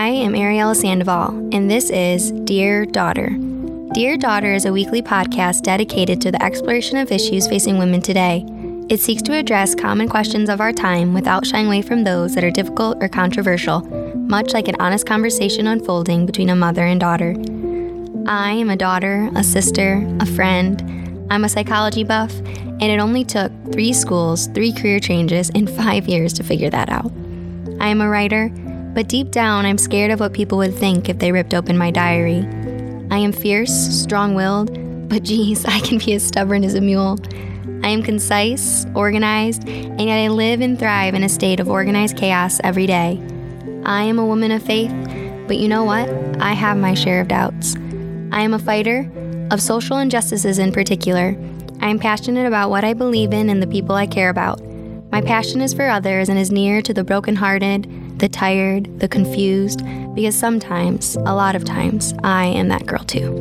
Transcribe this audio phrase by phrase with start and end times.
[0.00, 3.36] I am Ariella Sandoval, and this is Dear Daughter.
[3.92, 8.46] Dear Daughter is a weekly podcast dedicated to the exploration of issues facing women today.
[8.88, 12.44] It seeks to address common questions of our time without shying away from those that
[12.44, 13.82] are difficult or controversial,
[14.16, 17.34] much like an honest conversation unfolding between a mother and daughter.
[18.26, 21.28] I am a daughter, a sister, a friend.
[21.30, 26.08] I'm a psychology buff, and it only took three schools, three career changes, and five
[26.08, 27.12] years to figure that out.
[27.80, 28.50] I am a writer,
[28.94, 31.90] but deep down, I'm scared of what people would think if they ripped open my
[31.90, 32.46] diary.
[33.10, 37.18] I am fierce, strong willed, but geez, I can be as stubborn as a mule.
[37.82, 42.16] I am concise, organized, and yet I live and thrive in a state of organized
[42.16, 43.20] chaos every day.
[43.84, 44.92] I am a woman of faith,
[45.46, 46.08] but you know what?
[46.40, 47.76] I have my share of doubts.
[48.32, 49.10] I am a fighter,
[49.50, 51.36] of social injustices in particular.
[51.80, 54.62] I am passionate about what I believe in and the people I care about.
[55.10, 59.82] My passion is for others and is near to the brokenhearted, the tired, the confused,
[60.14, 63.34] because sometimes, a lot of times, I am that girl too.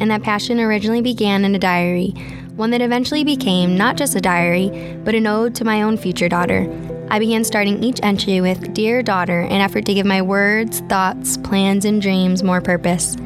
[0.00, 2.10] And that passion originally began in a diary,
[2.56, 6.28] one that eventually became not just a diary, but an ode to my own future
[6.28, 6.68] daughter.
[7.10, 11.36] I began starting each entry with Dear Daughter, an effort to give my words, thoughts,
[11.38, 13.16] plans, and dreams more purpose.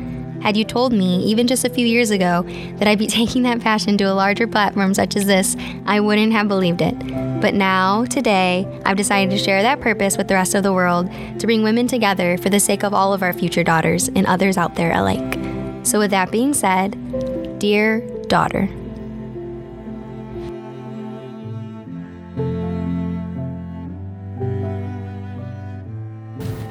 [0.43, 2.43] Had you told me, even just a few years ago,
[2.79, 6.33] that I'd be taking that passion to a larger platform such as this, I wouldn't
[6.33, 6.99] have believed it.
[7.41, 11.09] But now, today, I've decided to share that purpose with the rest of the world
[11.39, 14.57] to bring women together for the sake of all of our future daughters and others
[14.57, 15.39] out there alike.
[15.85, 18.69] So, with that being said, dear daughter,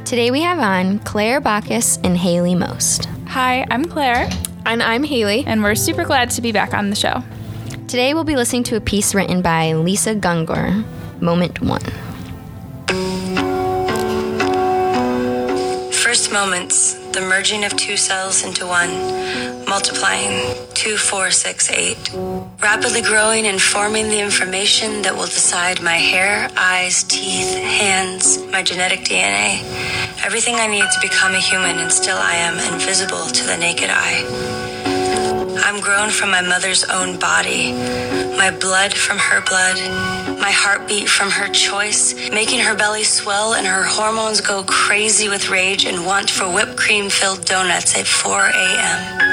[0.03, 3.07] Today we have on Claire Bacchus and Haley Most.
[3.31, 4.29] Hi, I'm Claire.
[4.65, 5.45] And I'm Haley.
[5.47, 7.23] And we're super glad to be back on the show.
[7.87, 10.83] Today we'll be listening to a piece written by Lisa Gungor,
[11.21, 11.79] Moment One.
[15.93, 18.89] First moments, the merging of two cells into one,
[19.65, 22.11] multiplying two, four, six, eight,
[22.61, 28.61] rapidly growing and forming the information that will decide my hair, eyes, teeth, hands, my
[28.61, 29.61] genetic DNA,
[30.23, 33.89] everything I need to become a human, and still I am invisible to the naked
[33.89, 34.25] eye.
[35.63, 37.71] I'm grown from my mother's own body,
[38.37, 39.77] my blood from her blood,
[40.39, 45.49] my heartbeat from her choice, making her belly swell and her hormones go crazy with
[45.49, 49.30] rage and want for whipped cream filled donuts at 4 a.m.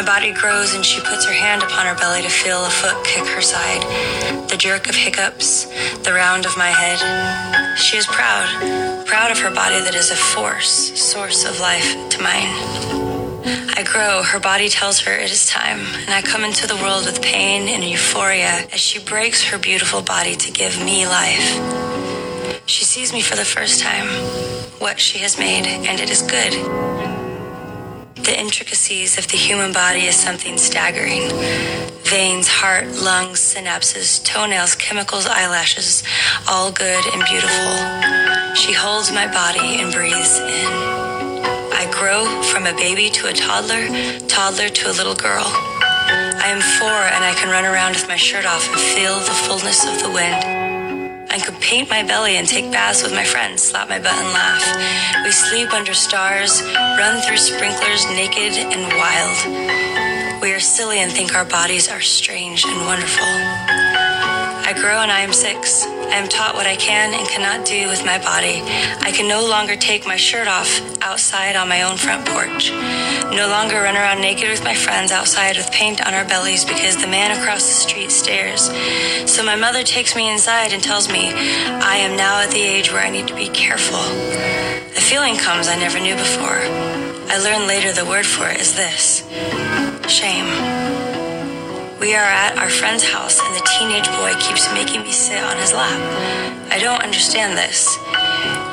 [0.00, 3.04] My body grows and she puts her hand upon her belly to feel a foot
[3.04, 3.82] kick her side,
[4.48, 5.66] the jerk of hiccups,
[6.04, 7.76] the round of my head.
[7.76, 12.22] She is proud, proud of her body that is a force, source of life to
[12.22, 12.48] mine.
[13.76, 17.04] I grow, her body tells her it is time, and I come into the world
[17.04, 21.60] with pain and euphoria as she breaks her beautiful body to give me life.
[22.64, 24.06] She sees me for the first time,
[24.78, 26.99] what she has made, and it is good.
[28.24, 31.30] The intricacies of the human body is something staggering.
[32.04, 36.02] Veins, heart, lungs, synapses, toenails, chemicals, eyelashes,
[36.46, 38.54] all good and beautiful.
[38.54, 40.66] She holds my body and breathes in.
[41.72, 43.88] I grow from a baby to a toddler,
[44.28, 45.46] toddler to a little girl.
[45.46, 49.36] I am four and I can run around with my shirt off and feel the
[49.46, 50.59] fullness of the wind.
[51.30, 54.32] I could paint my belly and take baths with my friends, slap my butt and
[54.32, 55.24] laugh.
[55.24, 60.42] We sleep under stars, run through sprinklers naked and wild.
[60.42, 63.89] We are silly and think our bodies are strange and wonderful.
[64.70, 65.84] I grow and I am six.
[65.84, 68.62] I am taught what I can and cannot do with my body.
[69.02, 70.70] I can no longer take my shirt off
[71.02, 72.70] outside on my own front porch.
[73.34, 76.94] No longer run around naked with my friends outside with paint on our bellies because
[76.94, 78.70] the man across the street stares.
[79.28, 82.92] So my mother takes me inside and tells me I am now at the age
[82.92, 83.98] where I need to be careful.
[83.98, 86.62] The feeling comes I never knew before.
[87.26, 89.26] I learned later the word for it is this
[90.06, 90.79] shame.
[92.00, 95.58] We are at our friend's house, and the teenage boy keeps making me sit on
[95.58, 96.00] his lap.
[96.72, 97.94] I don't understand this.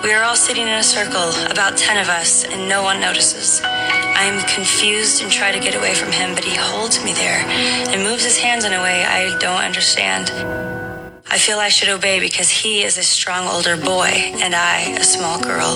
[0.02, 3.60] We are all sitting in a circle, about 10 of us, and no one notices.
[3.66, 7.42] I am confused and try to get away from him, but he holds me there
[7.92, 10.32] and moves his hands in a way I don't understand.
[11.30, 14.08] I feel I should obey because he is a strong older boy
[14.40, 15.76] and I a small girl,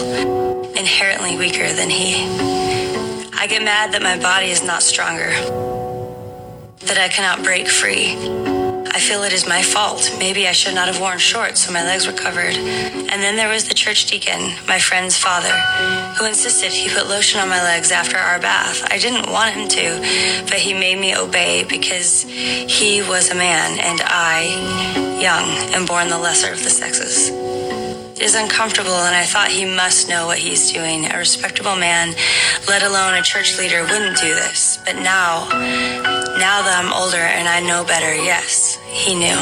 [0.78, 2.24] inherently weaker than he.
[3.34, 5.71] I get mad that my body is not stronger
[6.86, 8.16] that I cannot break free.
[8.94, 10.14] I feel it is my fault.
[10.20, 12.56] Maybe I should not have worn shorts so my legs were covered.
[12.56, 15.54] And then there was the church deacon, my friend's father,
[16.18, 18.84] who insisted he put lotion on my legs after our bath.
[18.92, 23.80] I didn't want him to, but he made me obey because he was a man
[23.80, 27.32] and I, young, and born the lesser of the sexes.
[28.22, 31.12] Is uncomfortable, and I thought he must know what he's doing.
[31.12, 32.14] A respectable man,
[32.68, 34.78] let alone a church leader, wouldn't do this.
[34.86, 35.50] But now,
[36.38, 39.40] now that I'm older and I know better, yes, he knew.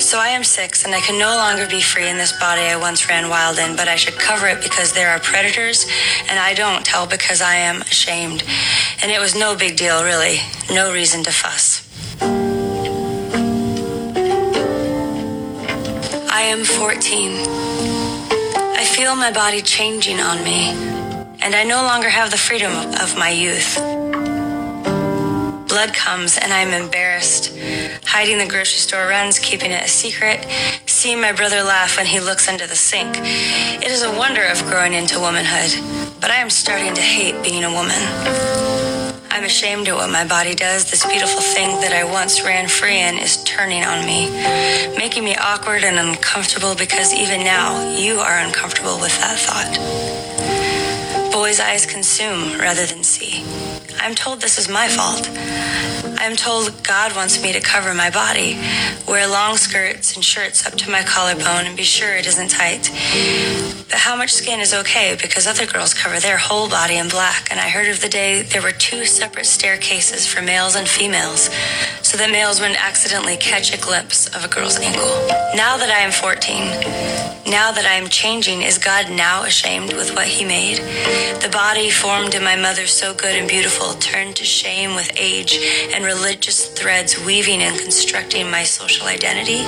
[0.00, 2.76] So I am six, and I can no longer be free in this body I
[2.76, 5.86] once ran wild in, but I should cover it because there are predators,
[6.28, 8.42] and I don't tell because I am ashamed.
[9.00, 10.40] And it was no big deal, really.
[10.72, 11.69] No reason to fuss.
[16.40, 17.32] I am 14.
[18.80, 20.70] I feel my body changing on me,
[21.42, 23.76] and I no longer have the freedom of my youth.
[25.68, 27.54] Blood comes, and I'm embarrassed,
[28.06, 30.46] hiding the grocery store runs, keeping it a secret,
[30.86, 33.18] seeing my brother laugh when he looks under the sink.
[33.18, 35.72] It is a wonder of growing into womanhood,
[36.22, 38.89] but I am starting to hate being a woman.
[39.32, 40.90] I'm ashamed at what my body does.
[40.90, 44.28] This beautiful thing that I once ran free in is turning on me,
[44.98, 51.32] making me awkward and uncomfortable because even now you are uncomfortable with that thought.
[51.32, 53.44] Boys' eyes consume rather than see.
[54.00, 55.28] I'm told this is my fault.
[56.22, 58.58] I'm told God wants me to cover my body,
[59.08, 62.90] wear long skirts and shirts up to my collarbone, and be sure it isn't tight.
[63.88, 67.48] But how much skin is okay because other girls cover their whole body in black,
[67.50, 71.48] and I heard of the day there were two separate staircases for males and females,
[72.10, 75.06] so that males wouldn't accidentally catch a glimpse of a girl's ankle.
[75.54, 80.16] Now that I am 14, now that I am changing, is God now ashamed with
[80.16, 80.78] what He made?
[81.40, 85.56] The body formed in my mother so good and beautiful turned to shame with age
[85.94, 89.62] and religious threads weaving and constructing my social identity.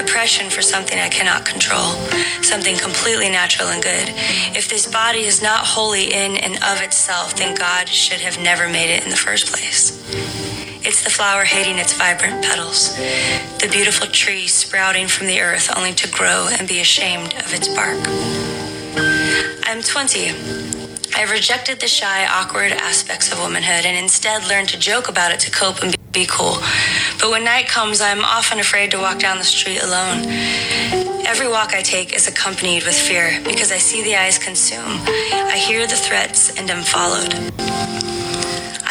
[0.00, 1.94] Oppression for something I cannot control,
[2.42, 4.08] something completely natural and good.
[4.58, 8.68] If this body is not holy in and of itself, then God should have never
[8.68, 10.43] made it in the first place.
[10.86, 15.94] It's the flower hating its vibrant petals, the beautiful tree sprouting from the earth only
[15.94, 17.98] to grow and be ashamed of its bark.
[19.64, 20.74] I'm 20
[21.16, 25.40] I've rejected the shy, awkward aspects of womanhood and instead learned to joke about it
[25.40, 26.58] to cope and be cool.
[27.20, 30.24] But when night comes, I'm often afraid to walk down the street alone.
[31.24, 35.00] Every walk I take is accompanied with fear because I see the eyes consume.
[35.08, 38.23] I hear the threats and am followed.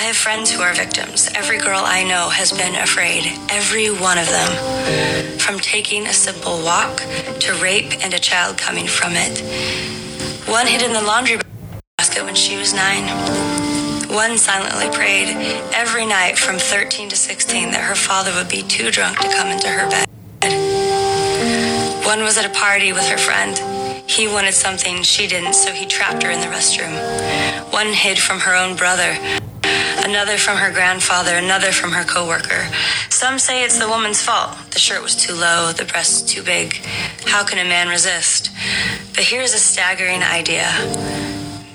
[0.03, 1.29] I have friends who are victims.
[1.33, 3.23] Every girl I know has been afraid.
[3.49, 5.39] Every one of them.
[5.39, 6.97] From taking a simple walk
[7.39, 9.39] to rape and a child coming from it.
[10.45, 11.39] One hid in the laundry
[11.97, 13.07] basket when she was nine.
[14.09, 15.29] One silently prayed
[15.73, 19.47] every night from 13 to 16 that her father would be too drunk to come
[19.47, 20.05] into her bed.
[22.05, 23.57] One was at a party with her friend.
[24.05, 26.91] He wanted something she didn't, so he trapped her in the restroom.
[27.71, 29.17] One hid from her own brother,
[30.03, 32.67] another from her grandfather, another from her coworker.
[33.09, 34.55] Some say it's the woman's fault.
[34.71, 36.75] The shirt was too low, the breasts too big.
[37.25, 38.51] How can a man resist?
[39.15, 40.69] But here's a staggering idea.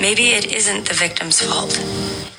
[0.00, 1.76] Maybe it isn't the victim's fault.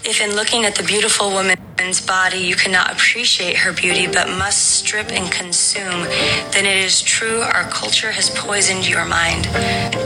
[0.06, 4.80] If in looking at the beautiful woman's body you cannot appreciate her beauty but must
[4.80, 6.04] strip and consume,
[6.52, 9.46] then it is true our culture has poisoned your mind.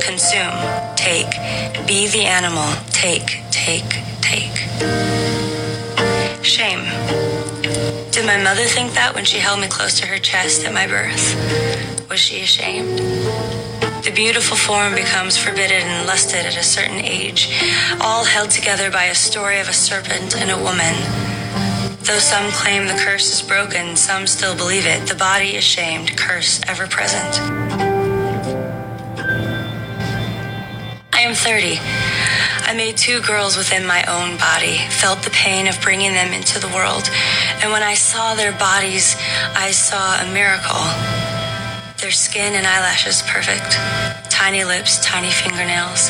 [0.01, 1.31] Consume, take,
[1.87, 5.22] be the animal, take, take, take.
[6.43, 6.83] Shame.
[8.11, 10.85] Did my mother think that when she held me close to her chest at my
[10.85, 11.39] birth?
[12.09, 12.99] Was she ashamed?
[14.03, 17.47] The beautiful form becomes forbidden and lusted at a certain age,
[18.01, 20.93] all held together by a story of a serpent and a woman.
[22.03, 25.07] Though some claim the curse is broken, some still believe it.
[25.07, 27.39] The body is shamed, curse ever present.
[31.13, 32.32] I am 30.
[32.73, 36.57] I made two girls within my own body, felt the pain of bringing them into
[36.57, 37.07] the world,
[37.61, 39.15] and when I saw their bodies,
[39.53, 40.81] I saw a miracle.
[42.01, 43.77] Their skin and eyelashes perfect.
[44.31, 46.09] Tiny lips, tiny fingernails,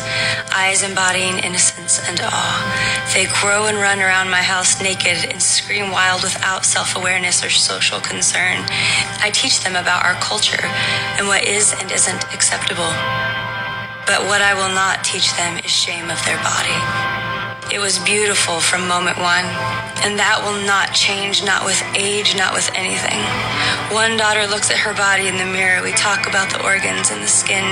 [0.55, 3.12] eyes embodying innocence and awe.
[3.13, 7.50] They grow and run around my house naked and scream wild without self awareness or
[7.50, 8.63] social concern.
[9.20, 10.63] I teach them about our culture
[11.20, 12.93] and what is and isn't acceptable.
[14.05, 16.75] But what I will not teach them is shame of their body.
[17.72, 19.48] It was beautiful from moment one,
[20.03, 23.17] and that will not change, not with age, not with anything.
[23.95, 25.81] One daughter looks at her body in the mirror.
[25.81, 27.63] We talk about the organs and the skin,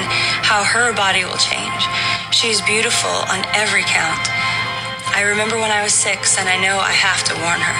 [0.41, 1.83] how her body will change.
[2.31, 4.25] She's beautiful on every count.
[5.11, 7.77] I remember when I was six, and I know I have to warn her.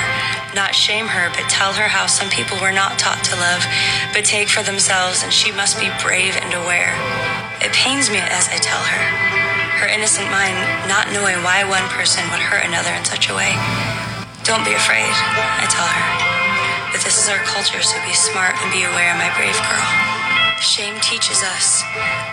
[0.53, 3.63] Not shame her, but tell her how some people were not taught to love,
[4.11, 6.91] but take for themselves, and she must be brave and aware.
[7.61, 9.41] It pains me as I tell her
[9.81, 10.53] her innocent mind
[10.85, 13.49] not knowing why one person would hurt another in such a way.
[14.45, 16.05] Don't be afraid, I tell her.
[16.93, 19.87] But this is our culture, so be smart and be aware, my brave girl.
[20.61, 21.81] Shame teaches us,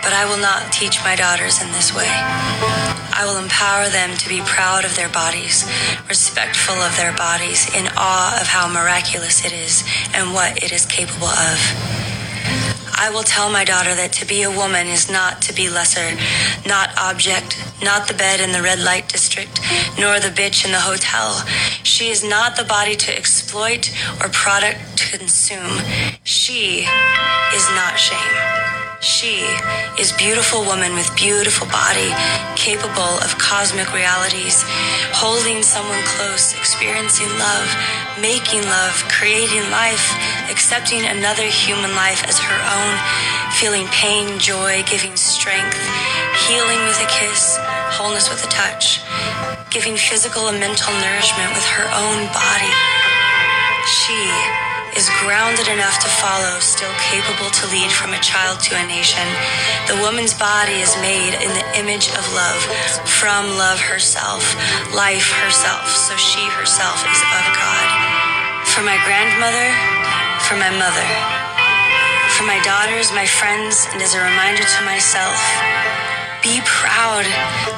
[0.05, 2.05] but I will not teach my daughters in this way.
[2.05, 5.65] I will empower them to be proud of their bodies,
[6.07, 9.83] respectful of their bodies, in awe of how miraculous it is
[10.13, 11.57] and what it is capable of.
[13.01, 16.19] I will tell my daughter that to be a woman is not to be lesser,
[16.67, 19.61] not object, not the bed in the red light district,
[19.97, 21.47] nor the bitch in the hotel.
[21.83, 23.89] She is not the body to exploit
[24.21, 25.79] or product to consume.
[26.25, 26.85] She
[27.55, 28.68] is not shame.
[28.99, 29.47] She
[29.97, 32.11] is beautiful woman with beautiful body,
[32.59, 34.65] capable of cosmic realities,
[35.15, 37.67] holding someone close, experiencing love,
[38.19, 40.03] making love, creating life,
[40.51, 42.93] accepting another human life as her own,
[43.55, 45.79] feeling pain, joy, giving strength,
[46.51, 47.55] healing with a kiss,
[47.95, 48.99] wholeness with a touch,
[49.71, 52.75] giving physical and mental nourishment with her own body.
[53.87, 58.83] She is grounded enough to follow, still capable to lead from a child to a
[58.87, 59.25] nation.
[59.85, 62.61] The woman's body is made in the image of love,
[63.05, 64.41] from love herself,
[64.95, 67.87] life herself, so she herself is of God.
[68.65, 69.67] For my grandmother,
[70.47, 71.09] for my mother,
[72.37, 75.37] for my daughters, my friends, and as a reminder to myself,
[76.41, 77.27] be proud,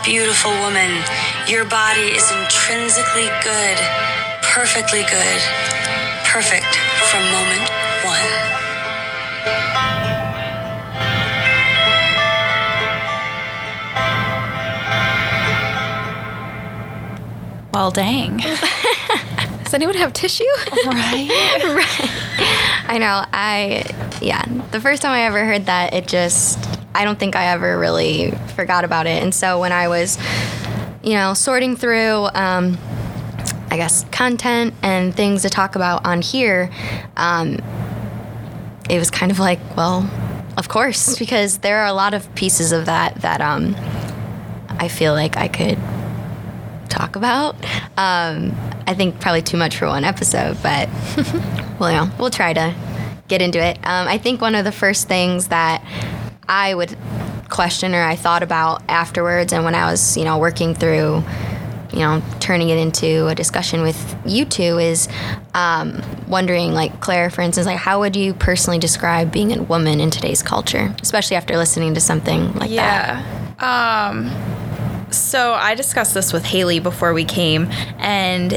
[0.03, 1.01] beautiful woman.
[1.47, 3.77] Your body is intrinsically good,
[4.43, 5.41] perfectly good,
[6.23, 7.69] perfect from moment
[8.03, 8.51] one.
[17.73, 18.37] Well, dang.
[19.63, 20.43] Does anyone have tissue?
[20.85, 21.29] right?
[21.63, 22.09] right.
[22.87, 23.23] I know.
[23.31, 23.85] I,
[24.21, 24.43] yeah.
[24.71, 26.59] The first time I ever heard that, it just,
[26.93, 29.23] I don't think I ever really forgot about it.
[29.23, 30.17] And so when I was,
[31.01, 32.77] you know, sorting through, um,
[33.71, 36.69] I guess, content and things to talk about on here,
[37.15, 37.57] um,
[38.89, 40.09] it was kind of like, well,
[40.57, 43.73] of course, because there are a lot of pieces of that that um,
[44.67, 45.79] I feel like I could
[46.89, 47.55] talk about.
[47.95, 48.53] Um,
[48.85, 50.89] I think probably too much for one episode, but
[51.79, 52.75] well, you we'll try to
[53.29, 53.77] get into it.
[53.77, 55.81] Um, I think one of the first things that
[56.49, 56.97] I would
[57.49, 61.23] question or I thought about afterwards, and when I was, you know, working through,
[61.91, 65.07] you know, turning it into a discussion with you two, is
[65.53, 69.99] um, wondering, like Claire, for instance, like how would you personally describe being a woman
[69.99, 73.23] in today's culture, especially after listening to something like that?
[73.59, 74.09] Yeah.
[74.09, 77.67] Um, so I discussed this with Haley before we came,
[77.99, 78.53] and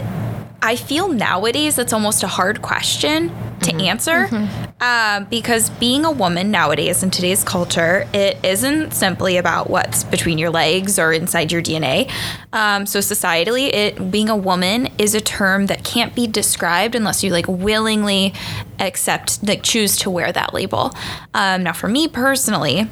[0.64, 3.30] I feel nowadays it's almost a hard question
[3.60, 4.48] to answer
[4.80, 10.38] um, because being a woman nowadays in today's culture, it isn't simply about what's between
[10.38, 12.10] your legs or inside your DNA.
[12.54, 17.22] Um, so societally, it being a woman is a term that can't be described unless
[17.22, 18.32] you like willingly
[18.78, 20.94] accept, like choose to wear that label.
[21.34, 22.88] Um, now, for me personally,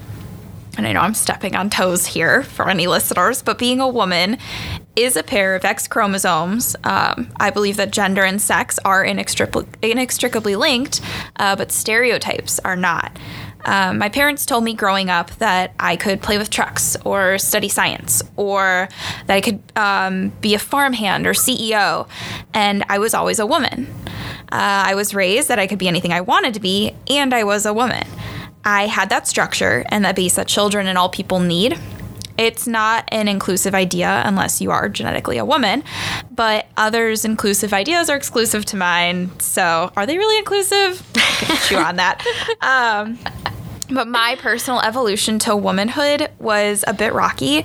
[0.76, 4.38] and I know I'm stepping on toes here for any listeners, but being a woman
[4.96, 6.76] is a pair of X chromosomes.
[6.84, 11.00] Um, I believe that gender and sex are inextricably, inextricably linked,
[11.36, 13.18] uh, but stereotypes are not.
[13.64, 17.68] Um, my parents told me growing up that I could play with trucks or study
[17.68, 18.88] science or
[19.26, 22.08] that I could um, be a farmhand or CEO,
[22.52, 23.86] and I was always a woman.
[24.50, 27.44] Uh, I was raised that I could be anything I wanted to be, and I
[27.44, 28.06] was a woman.
[28.64, 31.78] I had that structure and that base that children and all people need.
[32.42, 35.84] It's not an inclusive idea unless you are genetically a woman,
[36.28, 39.30] but others' inclusive ideas are exclusive to mine.
[39.38, 41.08] So, are they really inclusive?
[41.68, 42.20] Chew on that.
[42.60, 43.16] Um,
[43.94, 47.64] but my personal evolution to womanhood was a bit rocky.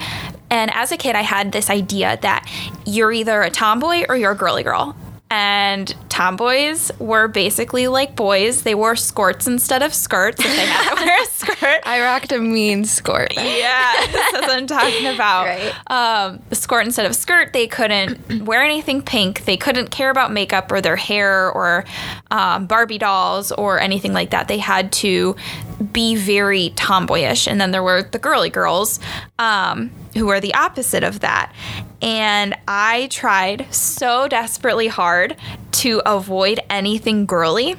[0.52, 2.48] And as a kid, I had this idea that
[2.86, 4.96] you're either a tomboy or you're a girly girl
[5.30, 8.64] and tomboys were basically like boys.
[8.64, 11.82] They wore skirts instead of skirts if they had to wear a skirt.
[11.86, 13.34] I rocked a mean skirt.
[13.36, 15.38] Yeah, that's what I'm talking about.
[15.48, 15.74] Right.
[15.90, 19.46] Um, skirt instead of skirt, they couldn't wear anything pink.
[19.46, 21.86] They couldn't care about makeup or their hair or
[22.32, 24.48] um, Barbie dolls or anything like that.
[24.48, 25.36] They had to
[25.92, 27.48] be very tomboyish.
[27.48, 29.00] And then there were the girly girls
[29.40, 31.54] um, who are the opposite of that.
[32.02, 35.36] And I tried so desperately hard
[35.74, 37.76] to avoid anything girly.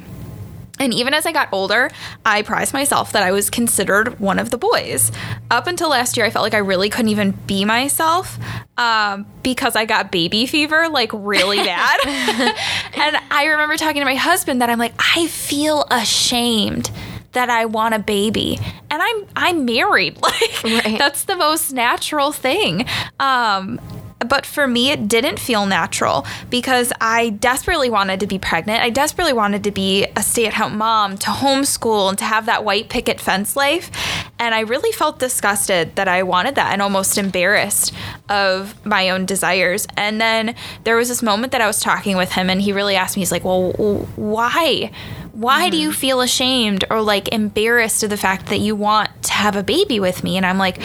[0.80, 1.90] And even as I got older,
[2.24, 5.10] I prized myself that I was considered one of the boys.
[5.50, 8.38] Up until last year, I felt like I really couldn't even be myself
[8.76, 11.98] um, because I got baby fever like really bad.
[12.94, 16.90] and I remember talking to my husband that I'm like, I feel ashamed
[17.32, 18.58] that I want a baby
[18.90, 20.98] and I'm I'm married like Right.
[20.98, 22.86] that's the most natural thing
[23.20, 23.80] um
[24.26, 28.82] but for me, it didn't feel natural because I desperately wanted to be pregnant.
[28.82, 32.46] I desperately wanted to be a stay at home mom, to homeschool, and to have
[32.46, 33.92] that white picket fence life.
[34.40, 37.94] And I really felt disgusted that I wanted that and almost embarrassed
[38.28, 39.86] of my own desires.
[39.96, 42.96] And then there was this moment that I was talking with him, and he really
[42.96, 43.70] asked me, he's like, Well,
[44.16, 44.90] why?
[45.38, 45.70] Why mm-hmm.
[45.70, 49.54] do you feel ashamed or like embarrassed of the fact that you want to have
[49.54, 50.36] a baby with me?
[50.36, 50.80] And I'm like,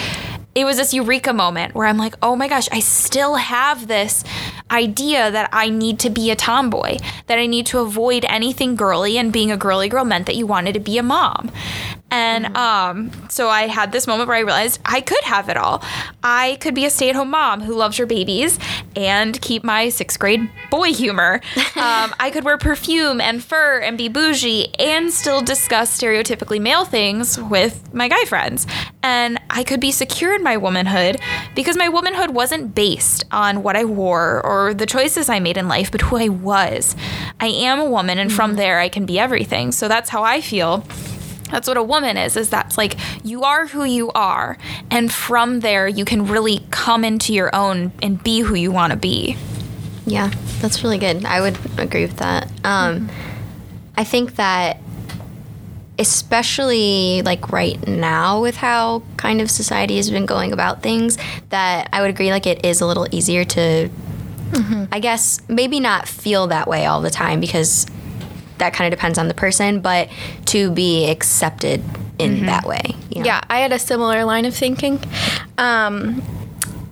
[0.53, 4.23] it was this eureka moment where I'm like, oh my gosh, I still have this
[4.69, 9.17] idea that I need to be a tomboy, that I need to avoid anything girly,
[9.17, 11.51] and being a girly girl meant that you wanted to be a mom.
[12.13, 12.55] And mm-hmm.
[12.55, 15.83] um, so I had this moment where I realized I could have it all.
[16.23, 18.59] I could be a stay at home mom who loves her babies
[18.95, 21.41] and keep my sixth grade boy humor.
[21.75, 26.85] um, I could wear perfume and fur and be bougie and still discuss stereotypically male
[26.85, 28.67] things with my guy friends.
[29.01, 31.19] And I could be secure in my womanhood
[31.55, 35.67] because my womanhood wasn't based on what I wore or the choices I made in
[35.67, 36.95] life, but who I was.
[37.39, 38.35] I am a woman, and mm-hmm.
[38.35, 39.71] from there, I can be everything.
[39.71, 40.85] So that's how I feel
[41.53, 44.57] that's what a woman is, is that's like you are who you are.
[44.89, 48.91] And from there, you can really come into your own and be who you want
[48.91, 49.37] to be.
[50.07, 50.31] Yeah,
[50.61, 51.25] that's really good.
[51.25, 52.51] I would agree with that.
[52.63, 53.09] Um.
[53.95, 54.79] I think that
[55.99, 61.19] especially like right now with how kind of society has been going about things
[61.49, 63.87] that i would agree like it is a little easier to
[64.49, 64.85] mm-hmm.
[64.91, 67.85] i guess maybe not feel that way all the time because
[68.57, 70.09] that kind of depends on the person, but
[70.47, 71.83] to be accepted
[72.19, 72.45] in mm-hmm.
[72.45, 72.95] that way.
[73.09, 73.25] You know?
[73.25, 74.99] Yeah, I had a similar line of thinking.
[75.57, 76.21] Um,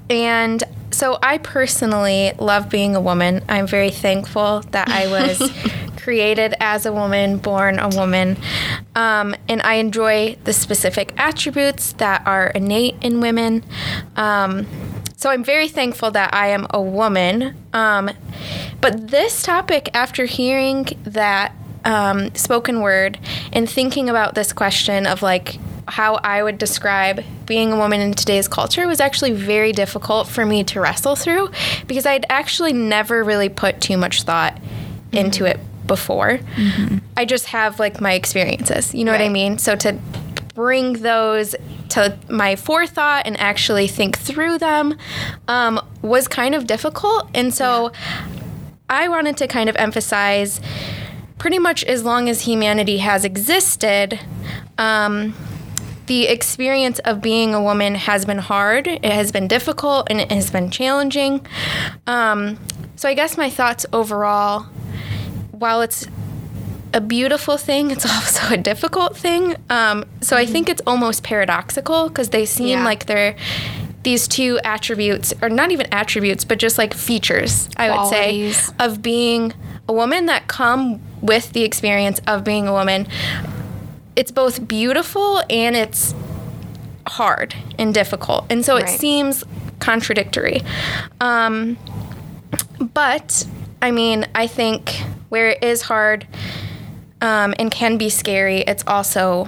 [0.09, 3.43] and so I personally love being a woman.
[3.47, 5.51] I'm very thankful that I was
[5.97, 8.37] created as a woman, born a woman.
[8.95, 13.63] Um, and I enjoy the specific attributes that are innate in women.
[14.15, 14.67] Um,
[15.21, 17.55] so I'm very thankful that I am a woman.
[17.73, 18.09] Um,
[18.81, 21.53] but this topic, after hearing that
[21.85, 23.19] um, spoken word
[23.53, 28.15] and thinking about this question of like how I would describe being a woman in
[28.15, 31.51] today's culture was actually very difficult for me to wrestle through
[31.85, 35.17] because I'd actually never really put too much thought mm-hmm.
[35.17, 36.39] into it before.
[36.55, 36.97] Mm-hmm.
[37.15, 39.21] I just have like my experiences, you know right.
[39.21, 39.59] what I mean?
[39.59, 39.99] So to
[40.53, 41.55] bring those
[41.89, 44.97] to my forethought and actually think through them
[45.47, 47.29] um, was kind of difficult.
[47.33, 48.27] And so yeah.
[48.89, 50.59] I wanted to kind of emphasize
[51.37, 54.19] pretty much as long as humanity has existed,
[54.77, 55.33] um,
[56.05, 60.31] the experience of being a woman has been hard, it has been difficult, and it
[60.31, 61.45] has been challenging.
[62.05, 62.59] Um,
[62.95, 64.63] so I guess my thoughts overall,
[65.51, 66.05] while it's
[66.93, 69.55] a beautiful thing, it's also a difficult thing.
[69.69, 72.85] Um, so I think it's almost paradoxical because they seem yeah.
[72.85, 73.35] like they're
[74.03, 78.67] these two attributes, or not even attributes, but just like features, I Qualities.
[78.67, 79.53] would say, of being
[79.87, 83.07] a woman that come with the experience of being a woman.
[84.15, 86.15] It's both beautiful and it's
[87.07, 88.45] hard and difficult.
[88.49, 88.85] And so right.
[88.85, 89.43] it seems
[89.79, 90.61] contradictory.
[91.19, 91.77] Um,
[92.79, 93.45] but
[93.81, 96.27] I mean, I think where it is hard
[97.21, 99.47] um, and can be scary, it's also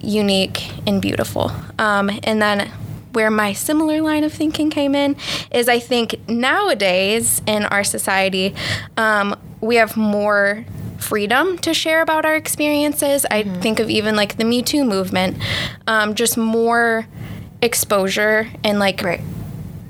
[0.00, 1.52] unique and beautiful.
[1.78, 2.70] Um, and then
[3.12, 5.16] where my similar line of thinking came in
[5.50, 8.54] is I think nowadays in our society,
[8.96, 10.64] um, we have more
[10.98, 13.26] freedom to share about our experiences.
[13.30, 13.56] Mm-hmm.
[13.56, 15.36] I think of even like the Me Too movement,
[15.86, 17.06] um, just more
[17.60, 19.20] exposure and like right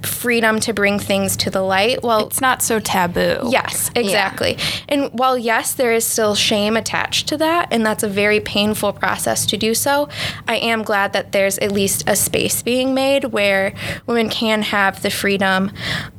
[0.06, 2.02] freedom to bring things to the light.
[2.02, 3.48] Well, it's not so taboo.
[3.50, 4.52] Yes, exactly.
[4.52, 4.64] Yeah.
[4.88, 8.92] And while yes, there is still shame attached to that, and that's a very painful
[8.92, 10.08] process to do so,
[10.48, 13.74] I am glad that there's at least a space being made where
[14.06, 15.70] women can have the freedom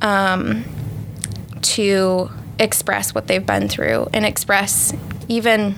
[0.02, 0.64] um,
[1.62, 4.94] to express what they've been through and express
[5.28, 5.76] even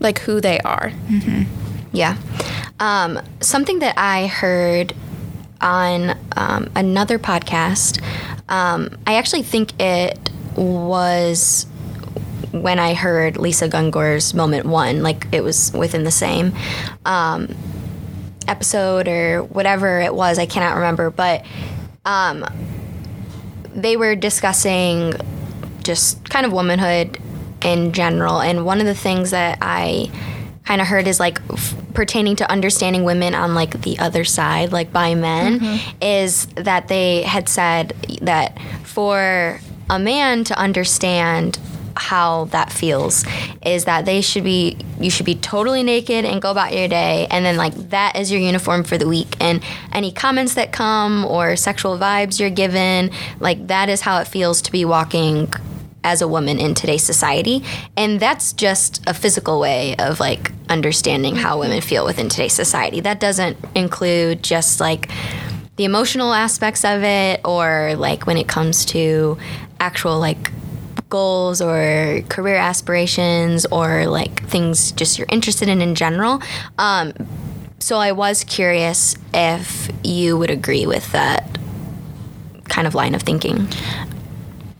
[0.00, 0.90] like who they are.
[1.08, 1.42] Mm-hmm.
[1.92, 2.16] Yeah.
[2.80, 4.94] Um, something that I heard
[5.60, 8.02] on um, another podcast.
[8.48, 10.18] Um, I actually think it
[10.56, 11.66] was
[12.52, 16.54] when I heard Lisa Gungor's Moment One, like it was within the same
[17.04, 17.54] um,
[18.46, 20.38] episode or whatever it was.
[20.38, 21.44] I cannot remember, but
[22.04, 22.44] um,
[23.74, 25.14] they were discussing
[25.82, 27.18] just kind of womanhood
[27.62, 28.40] in general.
[28.40, 30.10] And one of the things that I
[30.64, 34.72] kind of heard is like f- pertaining to understanding women on like the other side,
[34.72, 35.96] like by men, mm-hmm.
[36.02, 37.90] is that they had said
[38.22, 41.58] that for a man to understand
[41.96, 43.24] how that feels
[43.62, 47.28] is that they should be you should be totally naked and go about your day
[47.30, 51.24] and then like that is your uniform for the week and any comments that come
[51.24, 55.52] or sexual vibes you're given like that is how it feels to be walking
[56.04, 57.64] as a woman in today's society.
[57.96, 63.00] And that's just a physical way of like understanding how women feel within today's society.
[63.00, 65.10] That doesn't include just like
[65.76, 69.36] the emotional aspects of it or like when it comes to
[69.80, 70.52] actual like
[71.10, 76.40] goals or career aspirations or like things just you're interested in in general.
[76.78, 77.12] Um,
[77.84, 81.58] so i was curious if you would agree with that
[82.66, 83.68] kind of line of thinking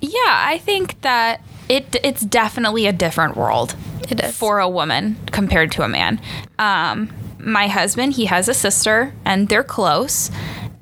[0.05, 3.75] Yeah, I think that it it's definitely a different world.
[4.11, 4.37] It is.
[4.37, 6.21] for a woman compared to a man.
[6.59, 10.31] Um, my husband, he has a sister, and they're close,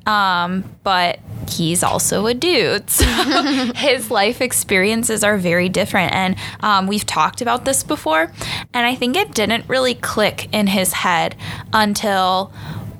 [0.05, 2.89] um, but he's also a dude.
[2.89, 3.05] So
[3.75, 8.31] his life experiences are very different, and um, we've talked about this before.
[8.73, 11.35] And I think it didn't really click in his head
[11.71, 12.51] until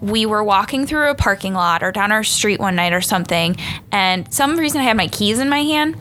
[0.02, 3.58] we were walking through a parking lot or down our street one night or something,
[3.92, 5.98] and some reason I had my keys in my hand.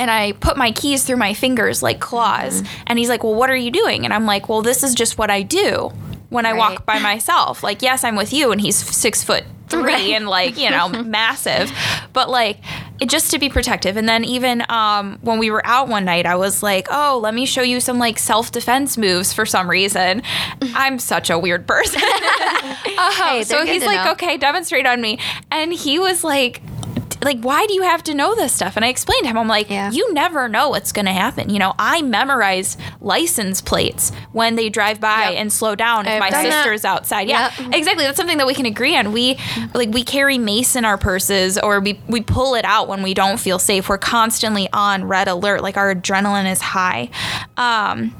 [0.00, 2.62] And I put my keys through my fingers like claws.
[2.86, 4.04] And he's like, Well, what are you doing?
[4.06, 5.92] And I'm like, Well, this is just what I do
[6.30, 7.62] when I walk by myself.
[7.70, 8.50] Like, yes, I'm with you.
[8.50, 10.10] And he's six foot three Right.
[10.14, 11.70] and like, you know, massive.
[12.12, 12.58] But like,
[13.00, 13.96] it just to be protective.
[13.96, 17.34] And then even um, when we were out one night, I was like, Oh, let
[17.34, 20.22] me show you some like self defense moves for some reason.
[20.62, 22.00] I'm such a weird person.
[22.02, 24.12] Hey, so he's like, know.
[24.12, 25.18] okay, demonstrate on me.
[25.50, 26.62] And he was like,
[27.22, 28.76] like, why do you have to know this stuff?
[28.76, 29.90] And I explained to him, I'm like, Yeah.
[29.90, 31.50] you never know what's going to happen.
[31.50, 35.40] You know, I memorize license plates when they drive by Yep.
[35.40, 36.52] and slow down if I've my done that.
[36.64, 37.28] sister's outside.
[37.28, 37.74] Yeah, Yep.
[37.74, 38.04] exactly.
[38.04, 39.12] That's something that we can agree on.
[39.12, 39.38] We
[39.74, 43.12] like we carry mace in our purses or we we pull it out when we
[43.14, 43.88] don't feel safe.
[43.88, 45.62] We're constantly on red alert.
[45.62, 47.10] Like our adrenaline is high.
[47.56, 48.14] Um,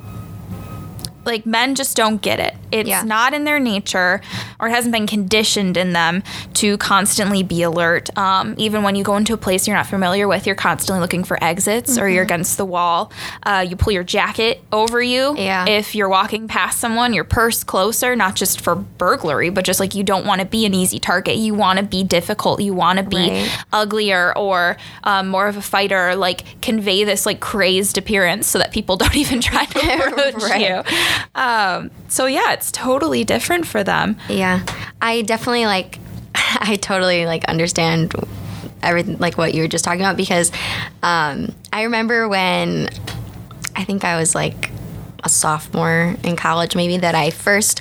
[1.24, 2.54] like men just don't get it.
[2.72, 3.02] It's Yeah.
[3.02, 4.20] not in their nature
[4.58, 6.22] or it hasn't been conditioned in them
[6.54, 8.16] to constantly be alert.
[8.16, 11.24] Um, even when you go into a place you're not familiar with, you're constantly looking
[11.24, 12.14] for exits or Mm-hmm.
[12.14, 13.12] you're against the wall.
[13.42, 15.34] Uh, you pull your jacket over you.
[15.36, 15.66] Yeah.
[15.68, 19.94] If you're walking past someone, your purse closer, not just for burglary, but just like
[19.94, 21.36] you don't want to be an easy target.
[21.36, 22.60] You want to be difficult.
[22.60, 23.58] You want to be Right.
[23.72, 28.72] uglier or um, more of a fighter, like convey this like crazed appearance so that
[28.72, 30.60] people don't even try to approach Right.
[30.68, 30.82] you.
[31.34, 34.18] Um, so yeah, it's totally different for them.
[34.28, 34.64] Yeah,
[35.00, 35.98] I definitely like.
[36.34, 38.14] I totally like understand
[38.82, 40.52] everything like what you were just talking about because
[41.02, 42.90] um, I remember when
[43.74, 44.70] I think I was like
[45.24, 47.80] a sophomore in college, maybe that I first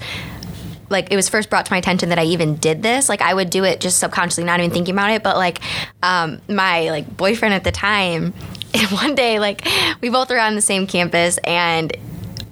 [0.90, 3.10] like it was first brought to my attention that I even did this.
[3.10, 5.24] Like I would do it just subconsciously, not even thinking about it.
[5.24, 5.60] But like
[6.02, 8.32] um, my like boyfriend at the time,
[8.92, 9.68] one day like
[10.00, 11.92] we both were on the same campus and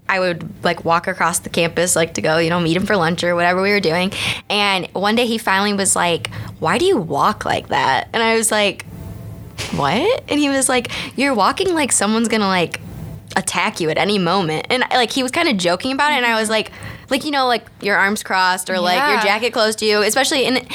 [0.10, 2.96] I would like walk across the campus like to go, you know, meet him for
[2.96, 4.12] lunch or whatever we were doing.
[4.50, 8.36] And one day he finally was like, "Why do you walk like that?" And I
[8.36, 8.86] was like,
[9.76, 12.80] "What?" And he was like, "You're walking like someone's going to like
[13.36, 16.26] attack you at any moment." And like he was kind of joking about it and
[16.26, 16.72] I was like,
[17.10, 20.46] like you know, like your arms crossed or like your jacket close to you, especially
[20.46, 20.68] in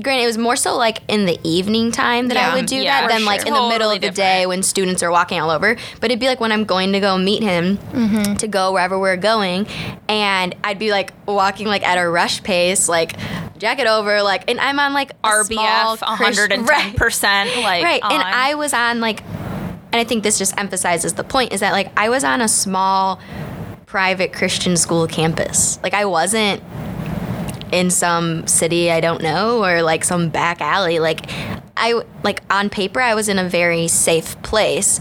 [0.00, 3.02] Granted, it was more so like in the evening time that I would do yeah,
[3.02, 4.16] that than like in the middle Totally of the different.
[4.16, 5.76] day when students are walking all over.
[6.00, 8.34] But it'd be like when I'm going to go meet him mm-hmm.
[8.34, 9.66] to go wherever we're going,
[10.08, 13.16] and I'd be like walking like at a rush pace, like
[13.58, 18.02] jacket over, like, and I'm on like RBF, Christ- 110 right, percent, like right.
[18.02, 18.22] And.
[18.22, 21.92] I was on like, and I think this just emphasizes the point is that like
[21.98, 23.20] I was on a small
[23.86, 25.78] private Christian school campus.
[25.82, 26.62] Like I wasn't
[27.72, 30.98] in some city I don't know or like some back alley.
[31.00, 31.28] Like
[31.76, 35.00] I like on paper I was in a very safe place.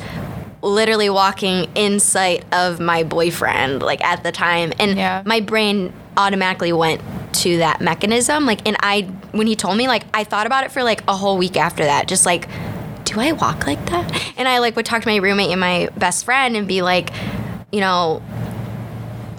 [0.64, 5.22] Literally walking in sight of my boyfriend like at the time and Yeah.
[5.26, 7.02] my brain automatically went
[7.34, 10.72] to that mechanism like and I when he told me like I thought about it
[10.72, 12.48] for like a whole week after that just like
[13.06, 14.34] do I walk like that?
[14.38, 17.12] And I like would talk to my roommate and my best friend and be like,
[17.72, 18.22] you know,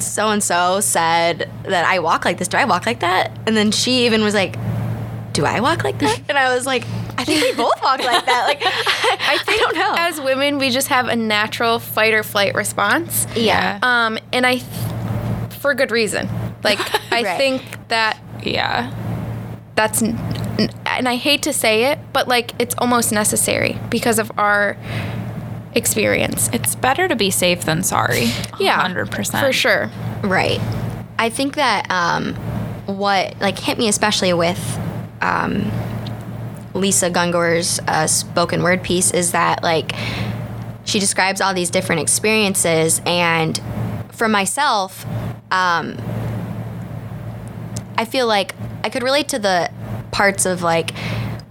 [0.05, 2.49] so and so said that I walk like this.
[2.49, 3.31] Do I walk like that?
[3.47, 4.57] And then she even was like,
[5.33, 6.21] Do I walk like that?
[6.29, 6.85] And I was like,
[7.19, 8.45] I think we both walk like that.
[8.47, 9.95] Like, I, I don't know.
[9.99, 13.27] As women, we just have a natural fight or flight response.
[13.37, 13.79] yeah.
[13.83, 14.67] Um, and I, th-
[15.61, 16.29] for good reason.
[16.65, 16.79] Like,
[17.13, 17.37] I Right.
[17.37, 18.93] think that yeah.
[19.77, 20.19] that's, n-
[20.59, 24.77] n- and I hate to say it, but like, it's almost necessary because of our
[25.75, 26.49] experience.
[26.53, 28.31] It's better to be safe than sorry.
[28.59, 29.41] Yeah, 100%.
[29.41, 29.91] For sure.
[30.23, 30.61] Right.
[31.19, 32.35] I think that um,
[32.87, 34.79] what like hit me especially with
[35.21, 35.71] um,
[36.75, 39.93] Lisa Gungor's uh, spoken word piece is that like
[40.85, 43.01] she describes all these different experiences.
[43.07, 43.61] And
[44.11, 45.07] for myself,
[45.51, 45.97] um,
[47.97, 49.71] I feel like I could relate to the
[50.11, 50.93] parts of like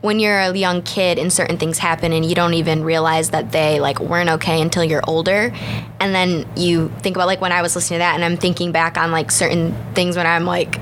[0.02, 3.52] when you're a young kid and certain things happen and you don't even realize that
[3.52, 5.54] they like weren't okay until you're older
[6.00, 8.72] and then you think about like when i was listening to that and i'm thinking
[8.72, 10.80] back on like certain things when i'm like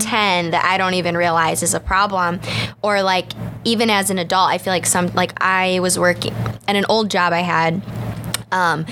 [0.00, 2.40] 10 that i don't even realize is a problem
[2.82, 3.32] or like
[3.64, 6.32] even as an adult i feel like some like i was working
[6.68, 7.82] at an old job i had
[8.52, 8.84] um,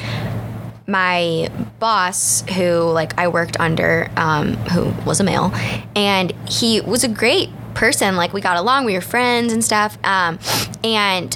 [0.87, 5.53] my boss who like i worked under um, who was a male
[5.95, 9.97] and he was a great person like we got along we were friends and stuff
[10.03, 10.37] um,
[10.83, 11.31] and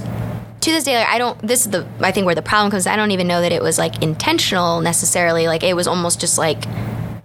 [0.60, 2.84] to this day like, i don't this is the i think where the problem comes
[2.84, 6.38] i don't even know that it was like intentional necessarily like it was almost just
[6.38, 6.64] like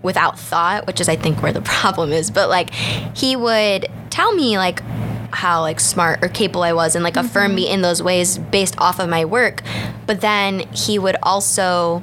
[0.03, 2.69] without thought which is i think where the problem is but like
[3.15, 4.83] he would tell me like
[5.31, 8.75] how like smart or capable I was and like affirm me in those ways based
[8.79, 9.61] off of my work.
[10.07, 12.01] But then he would also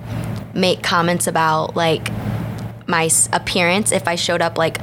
[0.52, 2.10] make comments about like
[2.86, 4.78] my appearance if I showed up like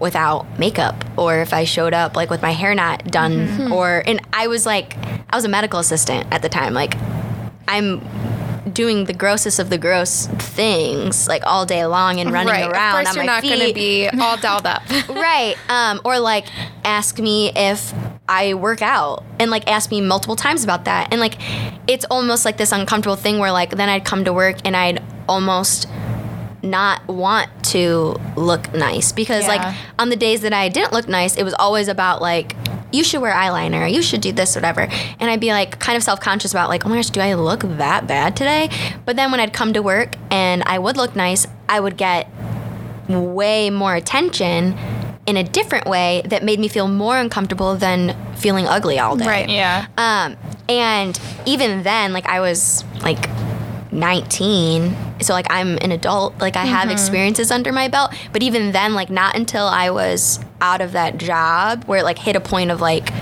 [0.00, 4.20] without makeup or if I showed up like with my hair not done or and
[4.32, 4.96] I was like
[5.30, 6.96] I was a medical assistant at the time like
[7.68, 8.00] I'm
[8.72, 12.70] doing the grossest of the gross things like all day long and running right.
[12.70, 14.82] around Of course, on you're not going to be all dolled up.
[15.08, 16.46] right um, or like
[16.84, 17.94] ask me if
[18.28, 21.36] i work out and like ask me multiple times about that and like
[21.88, 25.02] it's almost like this uncomfortable thing where like then i'd come to work and i'd
[25.28, 25.88] almost
[26.62, 29.48] not want to look nice because Yeah.
[29.48, 32.54] like on the days that i didn't look nice it was always about like
[32.92, 36.02] you should wear eyeliner you should do this whatever and i'd be like kind of
[36.02, 38.68] self-conscious about like oh my gosh do i look that bad today
[39.06, 42.28] but then when i'd come to work and i would look nice i would get
[43.08, 44.76] way more attention
[45.26, 49.26] in a different way that made me feel more uncomfortable than feeling ugly all day.
[49.26, 49.48] Right.
[49.48, 49.86] Yeah.
[49.98, 50.36] Um,
[50.68, 53.28] and even then, like I was like
[53.92, 58.12] 19, so like I'm an adult, like I have experiences under my belt.
[58.32, 62.18] But even then, like not until I was out of that job where it like
[62.18, 63.12] hit a point of like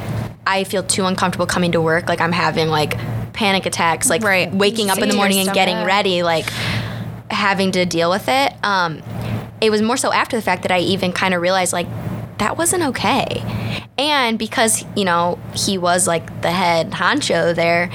[0.46, 2.98] I feel too uncomfortable coming to work, like I'm having like
[3.32, 4.52] panic attacks, like Right.
[4.52, 6.48] waking up in the morning and getting ready, like
[7.30, 8.52] having to deal with it.
[8.64, 9.02] Um,
[9.60, 11.86] it was more so after the fact that I even kind of realized like
[12.38, 13.42] that wasn't okay.
[13.98, 17.90] And because, you know, he was like the head honcho there,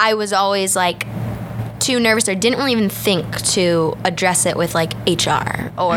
[0.00, 1.06] I was always like
[1.80, 5.96] too nervous or didn't really even think to address it with like HR or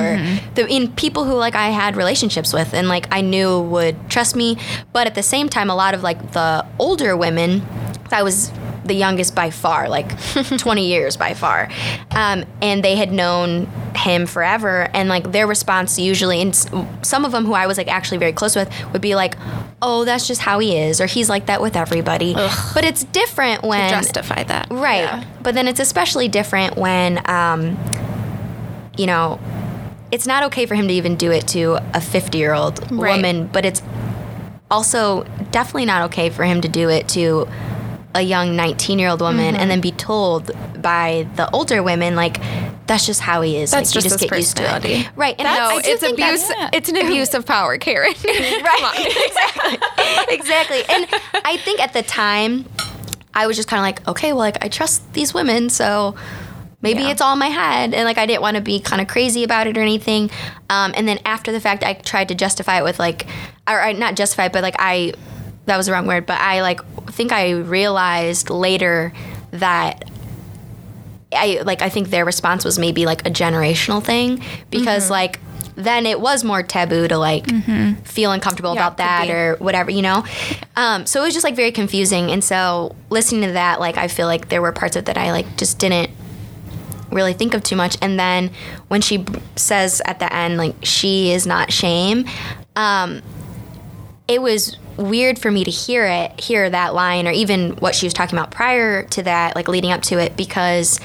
[0.56, 4.36] the in people who like I had relationships with and like I knew would trust
[4.36, 4.58] me.
[4.94, 7.65] But at the same time, a lot of like the older women,
[8.12, 8.52] I was
[8.86, 10.10] the youngest by far, like
[10.58, 11.70] 20 years by far,
[12.12, 14.89] um, and they had known him forever.
[14.93, 16.56] And like their response usually, and
[17.04, 19.36] some of them who I was like actually very close with, would be like,
[19.82, 22.34] "Oh, that's just how he is," or "He's like that with everybody."
[22.73, 24.67] But it's different when Justify that.
[24.69, 25.01] Right.
[25.04, 25.23] Yeah.
[25.43, 27.77] But then it's especially different when, um,
[28.97, 29.39] you know,
[30.12, 33.15] it's not okay for him to even do it to a 50 year old Right.
[33.15, 33.82] woman, but it's
[34.69, 37.47] also definitely not okay for him to do it to
[38.13, 39.62] a young 19 year old woman Mm-hmm.
[39.62, 40.51] and then be told
[40.82, 42.38] by the older women, like,
[42.91, 43.71] that's just how he is.
[43.71, 45.10] That's like, you just just his get used to it.
[45.15, 45.36] Right.
[45.39, 46.47] And No, I, I do it's abuse.
[46.47, 48.13] that's- It's an abuse of power, Karen.
[48.25, 51.08] right exactly exactly and
[51.45, 52.65] i think at the time
[53.34, 56.15] i was just kind of like okay well like i trust these women so
[56.82, 57.12] maybe Yeah.
[57.12, 59.43] it's all in my head and like i didn't want to be kind of crazy
[59.43, 60.30] about it or anything
[60.69, 63.25] um, and then after the fact i tried to justify it with like
[63.67, 65.13] or I, not justify it but like i
[65.65, 69.13] that was the wrong word but i like think i realized later
[69.51, 70.10] that
[71.34, 75.12] I like I think their response was maybe like a generational thing because Mm-hmm.
[75.12, 75.39] like
[75.76, 77.46] then it was more taboo to like
[78.06, 79.32] feel uncomfortable Yeah, about that be.
[79.34, 80.26] or whatever, you know.
[80.76, 84.08] Um, so it was just like very confusing, and so listening to that, like I
[84.10, 86.10] feel like there were parts of it that I like just didn't
[87.10, 87.98] really think of too much.
[88.02, 88.52] And then
[88.89, 92.26] when she b- says at the end like she is not shame,
[92.76, 93.22] um,
[94.28, 98.06] it was weird for me to hear it, hear that line, or even what she
[98.06, 100.99] was talking about prior to that, like leading up to it, because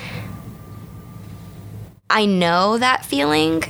[2.08, 3.62] I know that feeling,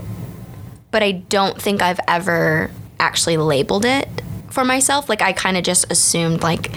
[0.90, 4.08] but I don't think I've ever actually labeled it
[4.50, 5.08] for myself.
[5.08, 6.70] Like I kind of just assumed like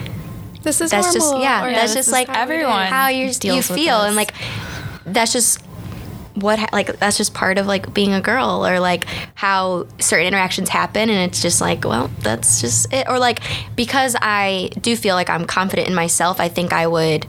[0.63, 3.62] This is that's just normal, yeah, or that's this just like everyone how you you
[3.62, 4.34] feel and like
[5.06, 5.63] that's just
[6.41, 10.69] what like that's just part of like being a girl or like how certain interactions
[10.69, 13.41] happen and it's just like well that's just it or like
[13.75, 17.25] because I do feel like I'm confident in myself I think I would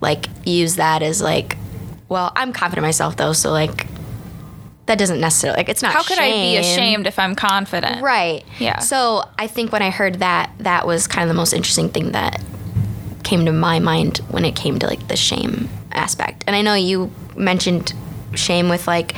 [0.00, 1.56] like use that as like
[2.08, 3.86] well I'm confident in myself though so like
[4.90, 8.02] that doesn't necessarily like it's not How could I be ashamed if I'm confident?
[8.02, 8.44] Right.
[8.58, 8.80] Yeah.
[8.80, 12.10] So I think when I heard that, that was kind of the most interesting thing
[12.10, 12.42] that
[13.22, 16.42] came to my mind when it came to like the shame aspect.
[16.48, 17.94] And I know you mentioned
[18.34, 19.14] shame with like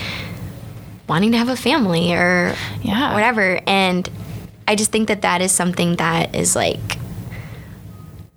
[1.08, 3.12] wanting to have a family or Yeah.
[3.14, 3.60] whatever.
[3.66, 4.08] And
[4.66, 6.98] I just think that that is something that is like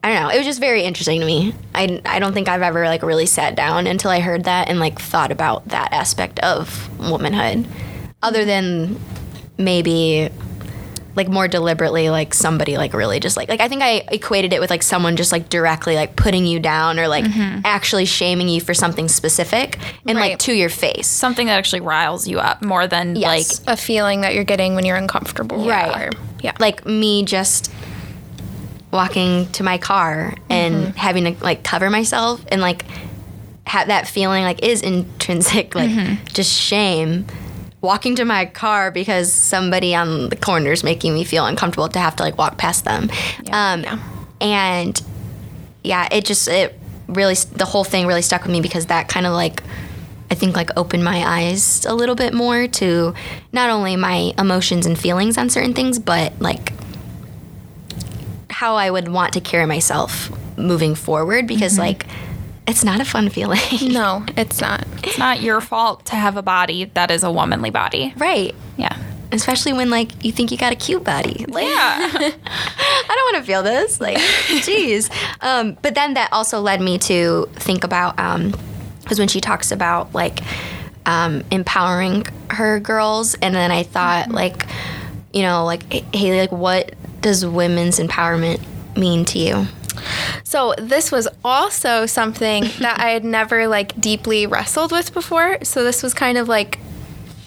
[0.04, 0.30] I don't know.
[0.30, 1.56] It was just very interesting to me.
[1.74, 4.80] I, I don't think I've ever like really sat down until I heard that and
[4.80, 7.68] like thought about that aspect of womanhood,
[8.22, 9.00] other than
[9.58, 10.30] maybe
[11.16, 14.60] like more deliberately like somebody like really just like like I think I equated it
[14.60, 17.62] with like someone just like directly like putting you down or like mm-hmm.
[17.64, 21.08] actually shaming you for something specific and like to your face.
[21.08, 23.62] Something that actually riles you up more than Yes.
[23.66, 25.66] like A feeling that you're getting when you're uncomfortable.
[25.66, 26.10] Right.
[26.10, 26.54] Or, yeah.
[26.60, 27.72] like me just
[28.92, 30.98] walking to my car and mm-hmm.
[30.98, 32.86] having to like cover myself and like
[33.68, 36.24] have that feeling like is intrinsic like mm-hmm.
[36.28, 37.26] just shame
[37.86, 42.00] walking to my car because somebody on the corner is making me feel uncomfortable to
[42.00, 43.10] have to like walk past them.
[43.52, 43.86] Um,
[44.42, 45.02] and
[45.86, 49.26] yeah it just it really the whole thing really stuck with me because that kind
[49.26, 49.62] of like
[50.30, 53.14] I think like opened my eyes a little bit more to
[53.54, 56.74] not only my emotions and feelings on certain things, but like
[58.50, 62.08] how I would want to carry myself moving forward because like
[62.68, 63.60] it's not a fun feeling.
[63.82, 64.86] no, it's not.
[65.04, 68.14] it's not your fault to have a body that is a womanly body.
[68.18, 68.54] right.
[68.78, 68.98] Yeah.
[69.32, 71.46] Especially when like you think you got a cute body.
[71.48, 72.10] Like Yeah.
[72.14, 74.00] I don't want to feel this.
[74.00, 74.18] Like,
[74.64, 75.12] jeez.
[75.42, 78.16] Um, but then that also led me to think about
[79.02, 80.40] because when she talks about like
[81.06, 84.66] um, empowering her girls, and then I thought like,
[85.34, 88.62] you know, like Haley, like what does women's empowerment
[88.96, 89.68] mean to you?
[90.46, 95.58] So this was also something that I had never like deeply wrestled with before.
[95.64, 96.80] So this was kind of like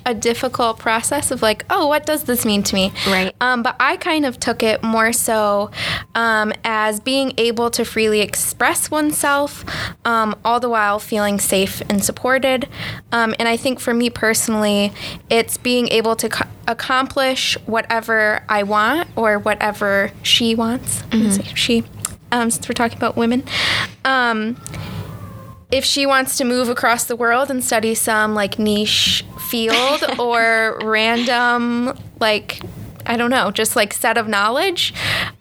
[0.04, 2.92] a difficult process of like, oh, what does this mean to me?
[3.06, 3.34] Right.
[3.42, 5.70] Um, but I kind of took it more so
[6.14, 9.64] um, as being able to freely express oneself,
[10.06, 12.68] um, all the while feeling safe and supported.
[13.12, 14.92] Um, and I think for me personally,
[15.28, 21.02] it's being able to co- accomplish whatever I want or whatever she wants.
[21.12, 21.84] Say She,
[22.32, 23.44] um, since we're talking about women.
[24.04, 24.56] Um,
[25.70, 30.78] if she wants to move across the world and study some like niche field or
[30.82, 32.60] random like
[33.06, 34.92] I don't know, just like set of knowledge.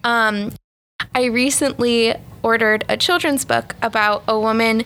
[0.02, 0.52] Um,
[1.14, 4.84] I recently ordered a children's book about a woman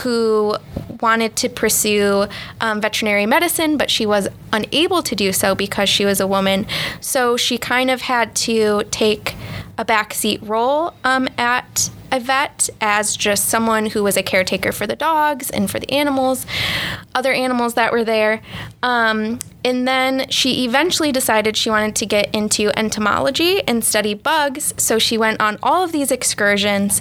[0.00, 0.56] who
[1.00, 2.26] wanted to pursue
[2.60, 6.66] um, veterinary medicine, but she was unable to do so because she was a woman.
[7.00, 9.34] So she kind of had to take
[9.78, 14.86] a backseat role um, at a vet as just someone who was a caretaker for
[14.86, 16.44] the dogs and for the animals,
[17.14, 18.42] other animals that were there.
[18.82, 24.74] Um, and then she eventually decided she wanted to get into entomology and study bugs.
[24.76, 27.00] So she went on all of these excursions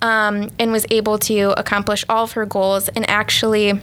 [0.00, 3.80] um, and was able to accomplish all of her goals and actually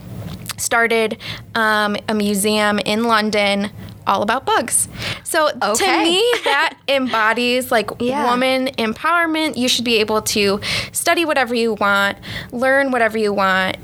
[0.58, 1.18] started
[1.56, 3.72] um, a museum in London
[4.08, 4.88] all about bugs.
[5.24, 8.24] So to me, that embodies like Yeah.
[8.24, 9.58] woman empowerment.
[9.58, 10.60] You should be able to
[10.92, 12.18] study whatever you want,
[12.52, 13.78] learn whatever you want,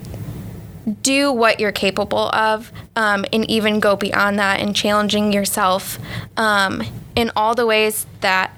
[1.01, 5.97] do what you're capable of, um, and even go beyond that and challenging yourself
[6.37, 6.83] um,
[7.15, 8.51] in all the ways that,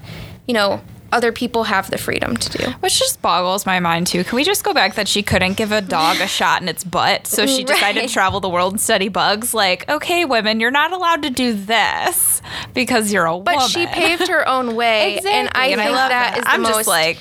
[0.46, 0.80] you know,
[1.12, 2.70] other people have the freedom to do.
[2.80, 4.24] Which just boggles my mind too.
[4.24, 6.84] Can we just go back that she couldn't give a dog a shot in its
[6.84, 8.08] butt, so she decided Right.
[8.08, 9.54] to travel the world and study bugs?
[9.54, 12.42] Like, okay, women, you're not allowed to do this
[12.74, 13.58] because you're a But woman.
[13.58, 16.62] But she paved her own way, and I And think love that is the I'm
[16.62, 17.18] most just like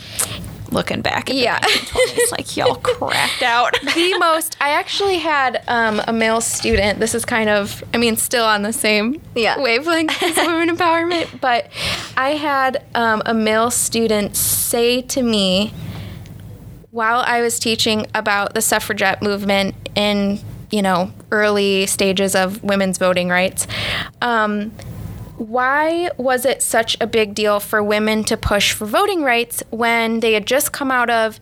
[0.72, 1.60] looking back at Yeah.
[1.60, 3.74] 1920s, like y'all cracked out.
[3.96, 4.58] the most.
[4.62, 7.00] I actually had um, a male student.
[7.00, 9.60] This is kind of, I mean, still on the same Yeah.
[9.60, 11.70] wavelength as women empowerment, but
[12.16, 15.74] I had um, a male student say to me
[16.92, 20.40] while I was teaching about the suffragette movement in,
[20.72, 23.68] you know, early stages of women's voting rights.
[24.22, 24.72] Um,
[25.38, 30.20] why was it such a big deal for women to push for voting rights when
[30.20, 31.40] they had just come out of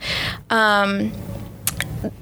[0.49, 1.11] um,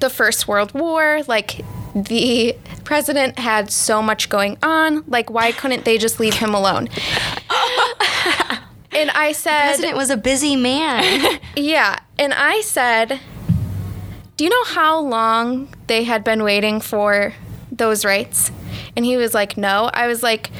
[0.00, 1.22] the First World War?
[1.26, 5.04] Like, the president had so much going on.
[5.06, 6.88] Like, why couldn't they just leave him alone?
[8.92, 11.40] and I said, The President was a busy man.
[11.56, 11.98] yeah.
[12.18, 13.20] And I said,
[14.36, 17.34] Do you know how long they had been waiting for
[17.70, 18.50] those rights?
[18.96, 19.90] And he was like, No.
[19.92, 20.50] I was like,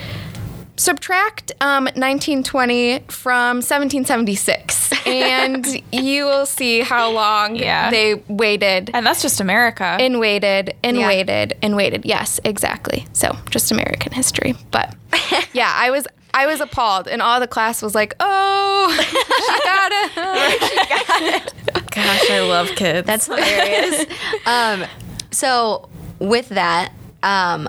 [0.77, 7.91] Subtract um, 1920 from 1776, and you will see how long Yeah.
[7.91, 9.85] they waited And that's just America.
[9.85, 11.07] and waited and Yeah.
[11.07, 12.05] waited and waited.
[12.05, 13.07] Yes, exactly.
[13.13, 14.55] So just American history.
[14.73, 14.95] But
[15.53, 16.07] yeah, I was
[16.37, 21.55] I was appalled, and all the class was like, "Oh, she got it."
[21.93, 23.07] Gosh, I love kids.
[23.07, 24.05] That's hilarious.
[24.45, 24.85] um,
[25.31, 27.69] so with that, um,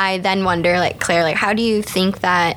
[0.00, 2.56] I then wonder, like Claire, like how do you think that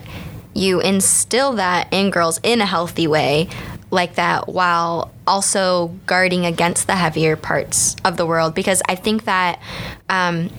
[0.53, 3.49] you instill that in girls in a healthy way,
[3.91, 8.55] like that, while also guarding against the heavier parts of the world?
[8.55, 9.59] Because I think that
[10.07, 10.51] um,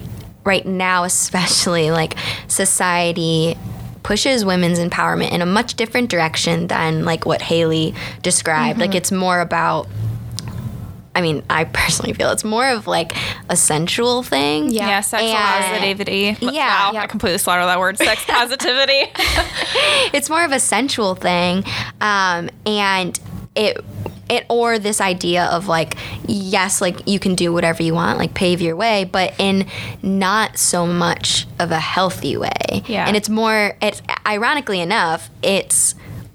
[0.44, 2.18] right now, especially, like
[2.48, 3.56] society
[4.02, 8.78] pushes women's empowerment in a much different direction than like what Haley described.
[8.78, 9.88] Like it's more about
[11.16, 13.12] I mean, I personally feel it's more of like
[13.48, 14.70] a sensual thing.
[14.70, 14.88] Yeah.
[14.88, 15.36] yeah, sex And-
[15.72, 16.36] positivity.
[16.40, 16.92] Yeah.
[16.92, 17.98] wow, I completely slaughtered that word.
[17.98, 19.02] Sex positivity.
[20.12, 21.64] It's more of a sensual thing.
[22.00, 23.18] Um, and
[23.54, 23.78] it
[24.28, 25.96] it or this idea of like
[26.26, 29.66] yes like you can do whatever you want like pave your way but in
[30.02, 33.06] not so much of a healthy way Yeah.
[33.06, 35.94] and it's more it's ironically enough it's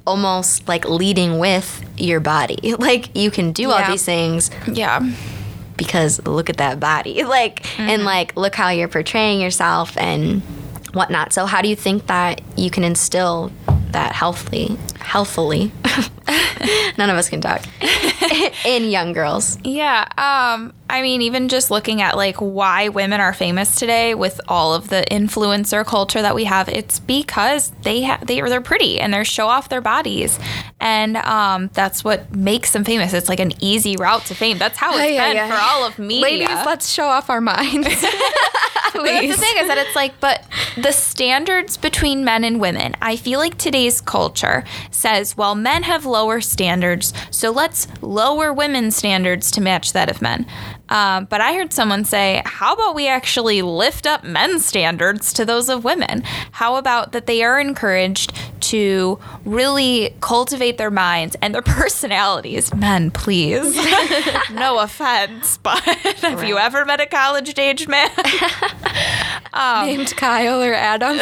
[0.09, 2.57] almost like leading with your body.
[2.79, 4.99] Like you can do all these things yeah.
[5.75, 7.23] because look at that body.
[7.39, 10.41] Like and like look how you're portraying yourself and
[10.93, 11.33] whatnot.
[11.33, 13.51] So how do you think that you can instill
[13.91, 15.71] that healthily healthily?
[16.97, 17.61] None of us can talk.
[18.65, 19.59] In young girls.
[19.63, 20.07] Yeah.
[20.17, 24.73] Um, I mean, even just looking at like why women are famous today with all
[24.73, 29.13] of the influencer culture that we have, it's because they have they they're pretty and
[29.13, 30.39] they show off their bodies,
[30.79, 33.13] and um, that's what makes them famous.
[33.13, 34.57] It's like an easy route to fame.
[34.57, 35.49] That's how it's Ay, ay, been ay.
[35.49, 36.21] for all of media.
[36.21, 38.03] Ladies, let's show off our minds.
[38.93, 40.43] But that's the thing is that it's like, but
[40.75, 46.05] the standards between men and women, I feel like today's culture says, well, men have
[46.05, 50.45] lower standards, so let's lower women's standards to match that of men.
[50.89, 55.45] Um, but I heard someone say, how about we actually lift up men's standards to
[55.45, 56.23] those of women?
[56.53, 62.73] How about that they are encouraged to really cultivate their minds and their personalities?
[62.73, 63.75] Men, please.
[64.51, 68.09] no offense, but have you ever met a college age man?
[69.85, 71.17] Named Kyle or Adam.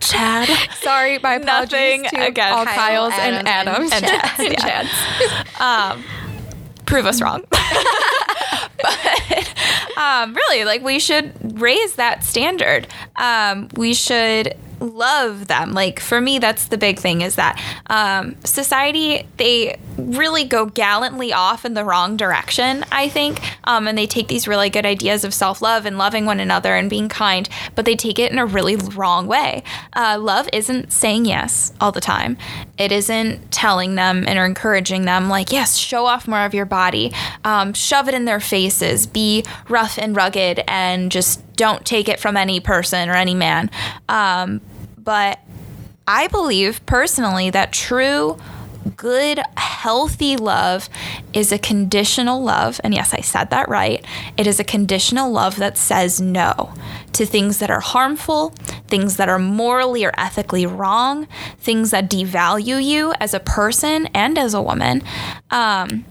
[0.00, 0.48] Chad.
[0.80, 3.92] Sorry, my apologies Nothing to against all Kyle, Kyles and Adams, Adams.
[3.92, 5.94] and Chads, And yeah.
[5.94, 6.04] Chads.
[6.86, 7.44] prove us wrong.
[9.98, 12.86] Um, really, like we should raise that standard.
[13.16, 15.72] Um, we should love them.
[15.72, 21.32] Like for me, that's the big thing is that um, society they really go gallantly
[21.32, 22.84] off in the wrong direction.
[22.92, 26.26] I think, um, and they take these really good ideas of self love and loving
[26.26, 29.62] one another and being kind, but they take it in a really wrong way.
[29.94, 32.36] Uh, love isn't saying yes all the time.
[32.76, 37.12] It isn't telling them and encouraging them like yes, show off more of your body,
[37.44, 42.18] um, shove it in their faces, be rough and rugged, and just don't take it
[42.18, 43.70] from any person or any man.
[44.08, 44.62] Um,
[44.96, 45.40] but
[46.06, 48.38] I believe personally that true,
[48.96, 50.88] good, healthy love
[51.34, 52.80] is a conditional love.
[52.82, 54.02] And yes, I said that right.
[54.38, 56.72] It is a conditional love that says no
[57.12, 58.50] to things that are harmful,
[58.86, 61.26] things that are morally or ethically wrong,
[61.58, 65.02] things that devalue you as a person and as a woman.
[65.50, 66.04] Um,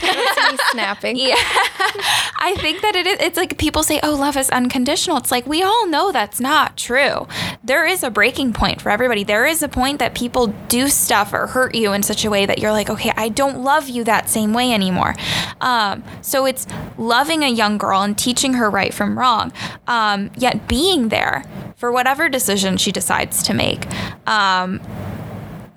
[0.00, 1.16] That's me snapping.
[1.16, 1.34] yeah.
[1.36, 5.46] I think that it is it's like people say, "Oh, love is unconditional." It's like
[5.46, 7.26] we all know that's not true.
[7.62, 9.24] There is a breaking point for everybody.
[9.24, 12.46] There is a point that people do stuff or hurt you in such a way
[12.46, 15.14] that you're like, "Okay, I don't love you that same way anymore."
[15.60, 16.66] Um, so it's
[16.96, 19.52] loving a young girl and teaching her right from wrong,
[19.86, 21.44] um, yet being there
[21.76, 23.86] for whatever decision she decides to make.
[24.26, 24.80] Um,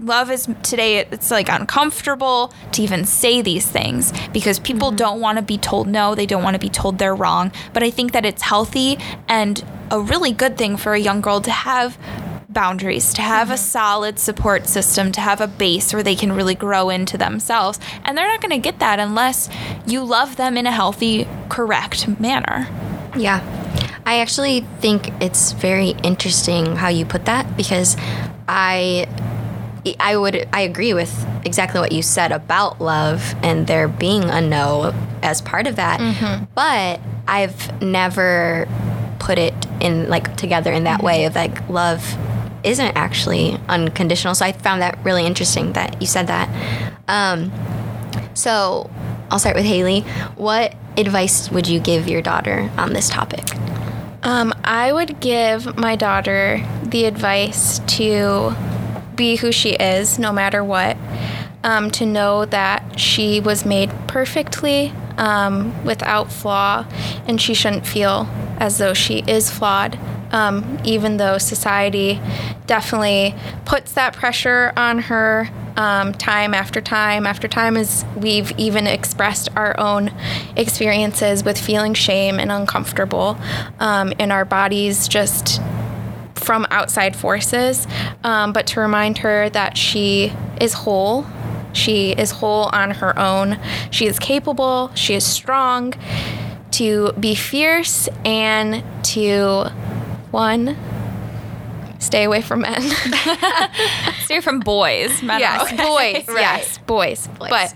[0.06, 4.98] love is today it's like uncomfortable to even say these things because people mm-hmm.
[4.98, 7.52] don't want to be told no they don't want to be told they're wrong.
[7.74, 8.98] But i think that it's healthy
[9.28, 11.98] and a really good thing for a young girl to have
[12.54, 13.64] boundaries to have a mm-hmm.
[13.64, 17.80] solid support system to have a base where they can really grow into themselves.
[18.06, 19.50] And they're not going to get that unless
[19.86, 22.68] you love them in a healthy correct manner.
[23.18, 23.42] Yeah.
[24.06, 27.96] I actually think it's very interesting how you put that because
[28.48, 29.08] I
[30.00, 34.42] I would I agree with exactly what you said about love and there being a
[34.42, 36.00] no as part of that.
[36.56, 38.68] But I've never
[39.20, 42.18] put it in like together in that way of like love
[42.64, 44.36] isn't actually unconditional.
[44.36, 46.50] So I found that really interesting that you said that.
[47.08, 47.52] Um,
[48.34, 48.90] so
[49.30, 50.02] I'll start with Haley.
[50.36, 53.44] What advice would you give your daughter on this topic?
[54.24, 58.56] Um, I would give my daughter the advice to
[59.16, 60.98] be who she is, no matter what.
[61.64, 66.86] Um, to know that she was made perfectly, um, without flaw,
[67.28, 68.28] and she shouldn't feel
[68.60, 69.98] as though she is flawed.
[70.32, 72.20] Um, even though society
[72.66, 73.36] definitely
[73.66, 79.50] puts that pressure on her um, time after time after time as we've even expressed
[79.56, 80.12] our own
[80.56, 83.38] experiences with feeling shame and uncomfortable
[83.80, 85.60] um, in our bodies just
[86.44, 87.88] from outside forces,
[88.24, 91.26] um, but to remind her that she is whole.
[91.74, 93.58] She is whole on her own.
[93.90, 94.92] She is capable.
[94.94, 95.94] She is strong
[96.72, 99.66] to be fierce and to
[100.32, 100.78] one
[102.00, 102.82] stay away from men.
[104.24, 105.24] Stay from boys.
[105.24, 105.78] Men yes, okay.
[105.78, 106.28] boys.
[106.34, 106.42] Right.
[106.42, 107.28] Yes, boys.
[107.40, 107.50] Boys.
[107.50, 107.76] But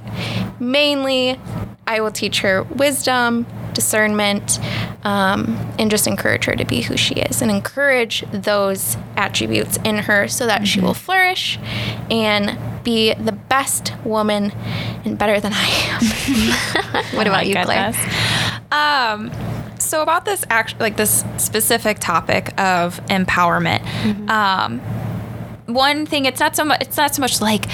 [0.59, 1.39] mainly,
[1.85, 3.45] I will teach her wisdom,
[3.77, 4.59] discernment,
[5.03, 9.99] um, and just encourage her to be who she is and encourage those attributes in
[9.99, 11.59] her so that she will flourish
[12.09, 14.51] and be the best woman
[15.05, 16.93] and better than I am.
[17.17, 17.93] What Oh about you, Claire?
[18.71, 19.31] Um,
[19.79, 23.81] so about this act, like this specific topic of empowerment.
[24.29, 24.79] Um,
[25.67, 26.81] one thing, it's not so much.
[26.81, 27.65] It's not so much like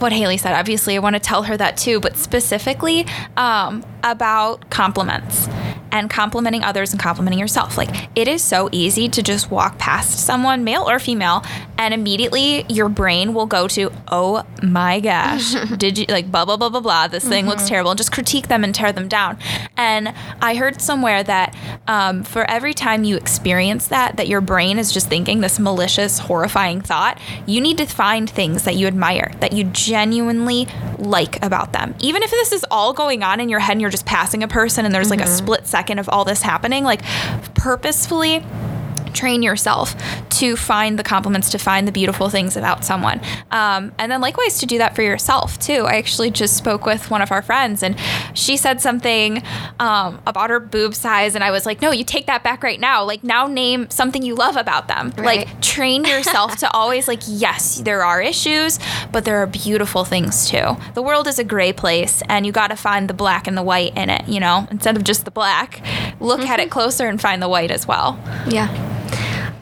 [0.00, 0.54] what Haley said.
[0.54, 5.48] Obviously, I want to tell her that too, but specifically um, about compliments
[5.92, 7.76] and complimenting others and complimenting yourself.
[7.76, 11.44] Like it is so easy to just walk past someone, male or female,
[11.78, 16.56] and immediately your brain will go to, "Oh my gosh, did you like blah blah
[16.56, 17.08] blah blah blah?
[17.08, 19.38] This thing looks terrible," and just critique them and tear them down.
[19.76, 24.78] And I heard somewhere that um, for every time you experience that, that your brain
[24.78, 29.32] is just thinking this malicious, horrifying thought, you need to find things that you admire,
[29.40, 30.68] that you genuinely
[30.98, 31.94] like about them.
[31.98, 34.48] Even if this is all going on in your head and you're just passing a
[34.48, 37.02] person and there's like a split second of all this happening, like
[37.54, 38.44] purposefully
[39.12, 39.94] train yourself
[40.30, 43.20] to find the compliments, to find the beautiful things about someone.
[43.50, 45.86] Um, and then likewise to do that for yourself too.
[45.86, 47.96] I actually just spoke with one of our friends and
[48.34, 49.42] she said something
[49.78, 51.34] um, about her boob size.
[51.34, 53.04] And I was like, no, you take that back right now.
[53.04, 55.12] Like now name something you love about them.
[55.16, 55.46] Right.
[55.46, 58.78] Like train yourself to always like, yes, there are issues,
[59.12, 60.76] but there are beautiful things too.
[60.94, 63.62] The world is a gray place and you got to find the black and the
[63.62, 65.82] white in it, you know, instead of just the black,
[66.20, 68.18] look at it closer and find the white as well.
[68.48, 68.68] Yeah.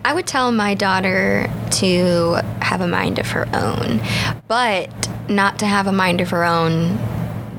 [0.09, 4.01] I would tell my daughter to have a mind of her own,
[4.49, 4.89] but
[5.29, 6.97] not to have a mind of her own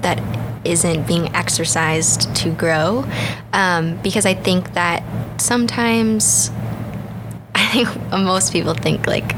[0.01, 0.19] that
[0.65, 3.05] isn't being exercised to grow.
[3.53, 5.03] Um, because I think that
[5.39, 6.49] sometimes,
[7.53, 9.35] I think most people think like,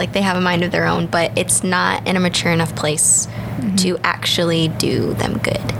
[0.00, 2.74] like they have a mind of their own, but it's not in a mature enough
[2.74, 3.28] place
[3.76, 5.72] to actually do them good.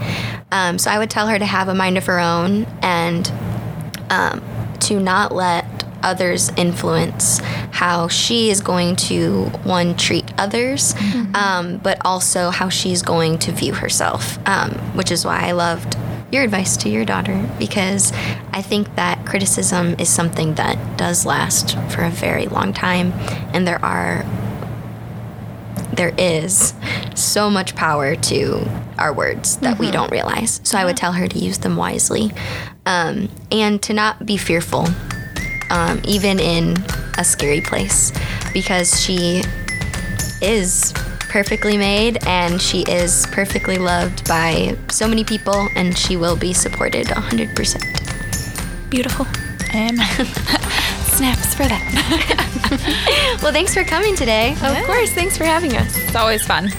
[0.53, 3.29] Um, so I would tell her to have a mind of her own and
[4.09, 4.41] um,
[4.83, 7.38] to not let others influence
[7.72, 10.94] how she is going to one treat others
[11.34, 15.96] um, but also how she's going to view herself um, which is why i loved
[16.32, 18.12] your advice to your daughter because
[18.53, 23.12] i think that criticism is something that does last for a very long time
[23.53, 24.24] and there are
[25.92, 26.72] there is
[27.14, 28.66] so much power to
[28.98, 30.61] our words that we don't realize.
[30.62, 32.32] So I would tell her to use them wisely
[32.86, 34.86] um, and to not be fearful,
[35.71, 36.77] um, even in
[37.18, 38.12] a scary place,
[38.53, 39.43] because she
[40.43, 40.93] is
[41.31, 46.53] perfectly made and she is perfectly loved by so many people and she will be
[46.53, 48.91] supported 100%.
[48.91, 49.27] Beautiful.
[49.75, 49.97] Amen.
[51.07, 52.47] Snaps for that.
[53.43, 54.53] Well, thanks for coming today.
[54.62, 55.12] Of course.
[55.12, 55.97] Thanks for having us.
[55.97, 56.71] It's always fun.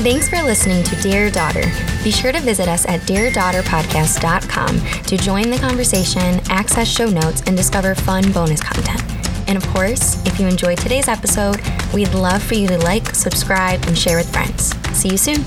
[0.00, 1.64] Thanks for listening to Dear Daughter.
[2.04, 7.56] Be sure to visit us at deardaughterpodcast.com to join the conversation, access show notes, and
[7.56, 9.02] discover fun bonus content.
[9.48, 11.60] And of course, if you enjoyed today's episode,
[11.92, 14.72] we'd love for you to like, subscribe, and share with friends.
[14.96, 15.44] See you soon.